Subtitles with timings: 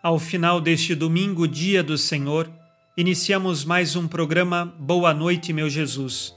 [0.00, 2.48] Ao final deste domingo, dia do Senhor,
[2.96, 6.36] iniciamos mais um programa Boa Noite, meu Jesus.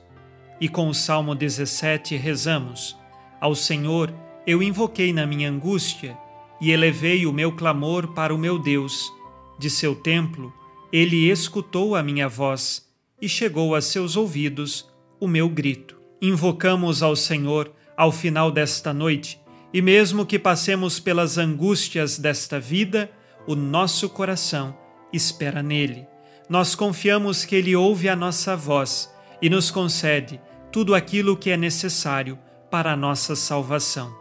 [0.60, 2.98] E com o Salmo 17 rezamos:
[3.40, 4.12] Ao Senhor
[4.48, 6.18] eu invoquei na minha angústia
[6.60, 9.14] e elevei o meu clamor para o meu Deus.
[9.60, 10.52] De seu templo,
[10.91, 12.88] ele escutou a minha voz
[13.22, 15.96] e chegou a seus ouvidos o meu grito.
[16.20, 19.40] Invocamos ao Senhor ao final desta noite,
[19.72, 23.07] e mesmo que passemos pelas angústias desta vida,
[23.48, 24.76] o nosso coração
[25.12, 26.12] espera nele
[26.52, 29.10] nós confiamos que Ele ouve a nossa voz
[29.42, 30.38] e nos concede
[30.70, 32.38] tudo aquilo que é necessário
[32.70, 34.14] para a nossa salvação.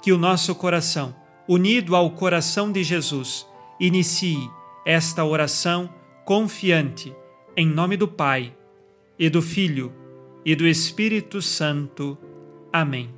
[0.00, 1.12] Que o nosso coração,
[1.48, 3.44] unido ao coração de Jesus,
[3.80, 4.48] inicie
[4.86, 5.92] esta oração
[6.24, 7.12] confiante,
[7.56, 8.54] em nome do Pai,
[9.18, 9.92] e do Filho,
[10.44, 12.16] e do Espírito Santo.
[12.72, 13.10] Amém.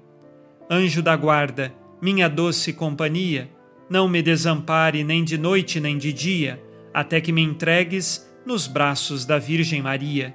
[0.71, 3.51] Anjo da guarda, minha doce companhia,
[3.89, 9.25] não me desampare nem de noite nem de dia, até que me entregues nos braços
[9.25, 10.35] da Virgem Maria,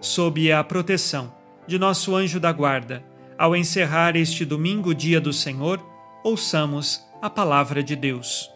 [0.00, 1.34] sob a proteção
[1.66, 3.04] de nosso anjo da guarda.
[3.38, 5.84] Ao encerrar este domingo, dia do Senhor,
[6.24, 8.50] ouçamos a palavra de Deus.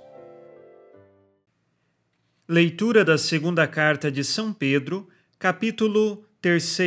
[2.49, 5.09] Leitura da segunda carta de São Pedro,
[5.39, 6.79] capítulo 3,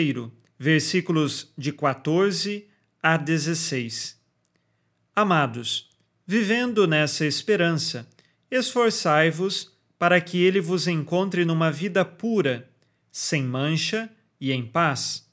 [0.57, 2.67] versículos de 14
[3.03, 4.17] a 16.
[5.15, 5.88] Amados,
[6.31, 8.07] vivendo nessa esperança,
[8.51, 12.69] esforçai-vos para que ele vos encontre numa vida pura,
[13.11, 14.07] sem mancha
[14.39, 15.27] e em paz.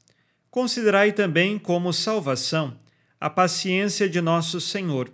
[0.50, 2.80] Considerai também como salvação
[3.20, 5.12] a paciência de nosso Senhor.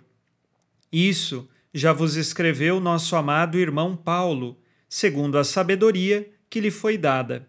[0.89, 4.57] Isso já vos escreveu nosso amado irmão Paulo,
[4.87, 7.45] segundo a sabedoria que lhe foi dada.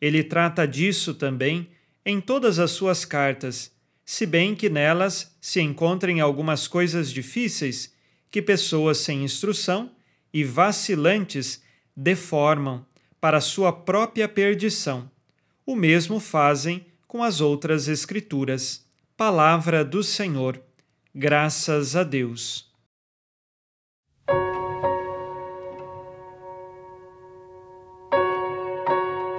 [0.00, 1.68] Ele trata disso também
[2.06, 3.70] em todas as suas cartas,
[4.08, 7.92] se bem que nelas se encontrem algumas coisas difíceis
[8.30, 9.90] que pessoas sem instrução
[10.32, 11.60] e vacilantes
[11.96, 12.86] deformam
[13.20, 15.10] para sua própria perdição.
[15.66, 18.86] O mesmo fazem com as outras Escrituras.
[19.16, 20.62] Palavra do Senhor.
[21.12, 22.70] Graças a Deus.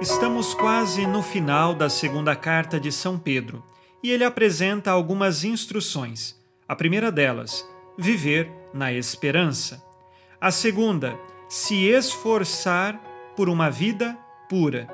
[0.02, 3.64] Estamos quase no final da segunda carta de São Pedro
[4.02, 6.36] e ele apresenta algumas instruções.
[6.68, 7.66] A primeira delas,
[7.98, 9.82] viver na esperança.
[10.40, 13.00] A segunda, se esforçar
[13.36, 14.16] por uma vida
[14.48, 14.88] pura.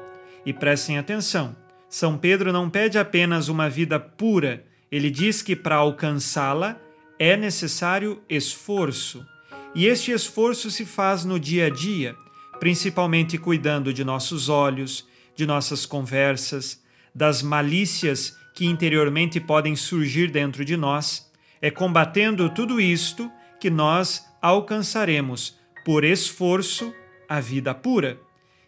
[0.47, 1.57] E prestem atenção,
[1.89, 6.79] São Pedro não pede apenas uma vida pura, ele diz que para alcançá-la
[7.19, 9.27] é necessário esforço.
[9.75, 12.15] E este esforço se faz no dia a dia,
[12.61, 16.83] principalmente cuidando de nossos olhos, de nossas conversas,
[17.15, 21.31] das malícias que interiormente podem surgir dentro de nós.
[21.61, 26.95] É combatendo tudo isto que nós alcançaremos, por esforço,
[27.29, 28.21] a vida pura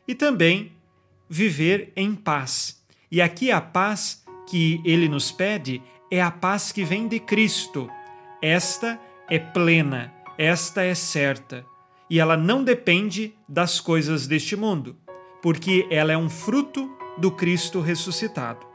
[0.08, 0.72] e também
[1.28, 2.82] viver em paz.
[3.10, 7.88] E aqui a paz que ele nos pede é a paz que vem de Cristo.
[8.42, 8.98] Esta
[9.28, 11.64] é plena, esta é certa,
[12.08, 14.96] e ela não depende das coisas deste mundo,
[15.42, 18.66] porque ela é um fruto do Cristo ressuscitado.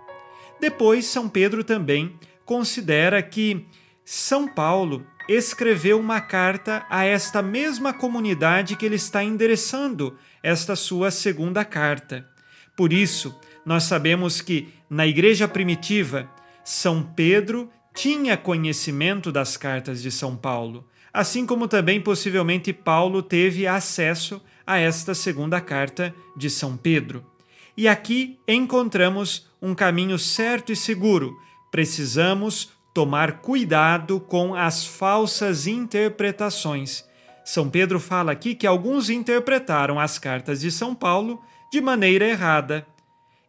[0.62, 3.66] Depois, São Pedro também considera que
[4.06, 11.10] São Paulo escreveu uma carta a esta mesma comunidade que ele está endereçando esta sua
[11.10, 12.30] segunda carta.
[12.78, 13.36] Por isso,
[13.66, 16.30] nós sabemos que na igreja primitiva,
[16.64, 23.66] São Pedro tinha conhecimento das cartas de São Paulo, assim como também possivelmente Paulo teve
[23.66, 27.31] acesso a esta segunda carta de São Pedro.
[27.76, 31.36] E aqui encontramos um caminho certo e seguro.
[31.72, 37.06] Precisamos tomar cuidado com as falsas interpretações.
[37.46, 41.42] São Pedro fala aqui que alguns interpretaram as cartas de São Paulo
[41.72, 42.86] de maneira errada.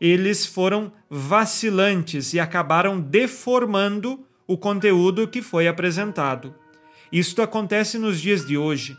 [0.00, 6.54] Eles foram vacilantes e acabaram deformando o conteúdo que foi apresentado.
[7.12, 8.96] Isto acontece nos dias de hoje.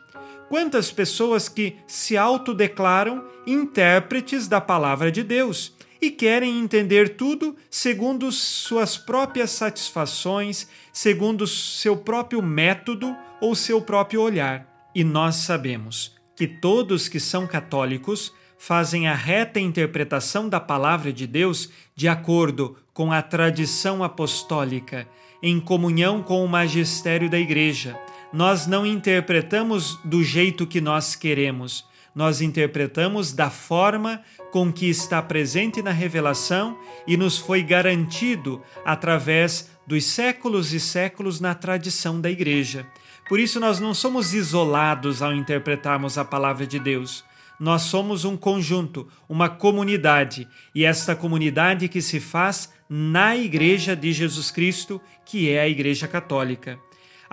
[0.54, 8.32] Quantas pessoas que se autodeclaram intérpretes da palavra de Deus e querem entender tudo segundo
[8.32, 14.92] suas próprias satisfações, segundo seu próprio método ou seu próprio olhar.
[14.94, 21.26] E nós sabemos que todos que são católicos fazem a reta interpretação da palavra de
[21.26, 25.08] Deus de acordo com a tradição apostólica,
[25.42, 28.00] em comunhão com o magistério da Igreja.
[28.34, 31.86] Nós não interpretamos do jeito que nós queremos,
[32.16, 36.76] nós interpretamos da forma com que está presente na revelação
[37.06, 42.88] e nos foi garantido através dos séculos e séculos na tradição da Igreja.
[43.30, 47.24] Por isso, nós não somos isolados ao interpretarmos a palavra de Deus.
[47.60, 54.12] Nós somos um conjunto, uma comunidade, e esta comunidade que se faz na Igreja de
[54.12, 56.80] Jesus Cristo, que é a Igreja Católica.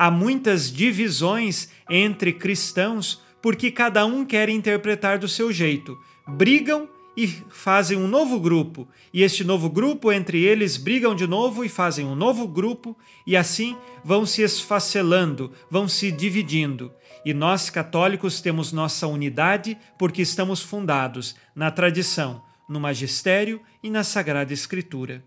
[0.01, 5.95] Há muitas divisões entre cristãos porque cada um quer interpretar do seu jeito.
[6.27, 11.63] Brigam e fazem um novo grupo, e este novo grupo entre eles brigam de novo
[11.67, 16.91] e fazem um novo grupo, e assim vão se esfacelando, vão se dividindo.
[17.23, 24.03] E nós católicos temos nossa unidade porque estamos fundados na tradição, no magistério e na
[24.03, 25.23] Sagrada Escritura.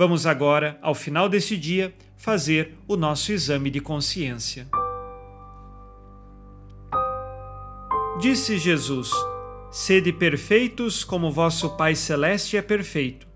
[0.00, 4.68] Vamos agora, ao final deste dia, fazer o nosso exame de consciência.
[8.20, 9.10] Disse Jesus:
[9.72, 13.26] Sede perfeitos como vosso Pai Celeste é perfeito.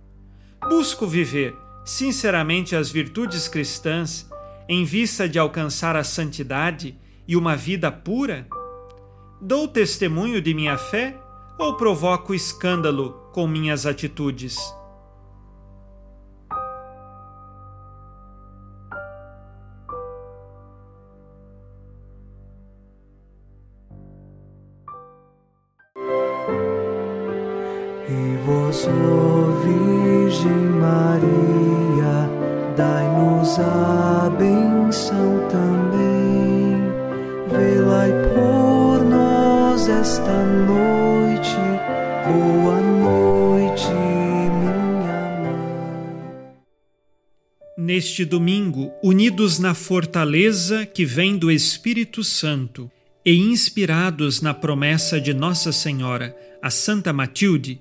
[0.68, 1.52] Busco viver
[1.84, 4.30] sinceramente as virtudes cristãs
[4.68, 8.46] em vista de alcançar a santidade e uma vida pura?
[9.40, 11.16] Dou testemunho de minha fé
[11.58, 14.56] ou provoco escândalo com minhas atitudes?
[28.90, 32.28] Virgem Maria,
[32.76, 36.12] dai-nos a benção também.
[38.34, 41.56] Por nós esta noite.
[42.26, 46.56] Boa noite, minha mãe.
[47.78, 52.90] Neste domingo, unidos na fortaleza que vem do Espírito Santo
[53.24, 57.80] e inspirados na promessa de Nossa Senhora, a Santa Matilde,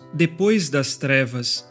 [0.13, 1.67] depois das trevas.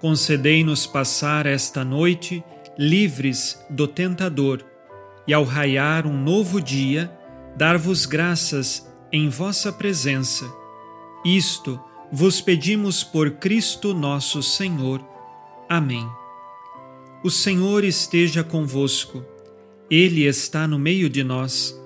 [0.00, 2.42] Concedei-nos passar esta noite
[2.78, 4.64] livres do tentador
[5.26, 7.10] e, ao raiar um novo dia,
[7.56, 10.44] dar-vos graças em vossa presença.
[11.24, 11.80] Isto
[12.10, 15.00] vos pedimos por Cristo nosso Senhor.
[15.68, 16.08] Amém.
[17.22, 19.24] O Senhor esteja convosco,
[19.88, 21.78] Ele está no meio de nós.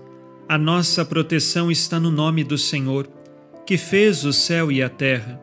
[0.48, 3.08] A nossa proteção está no nome do Senhor
[3.66, 5.42] que fez o céu e a terra.